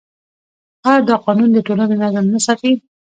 [0.87, 2.71] آیا دا قانون د ټولنې نظم نه ساتي؟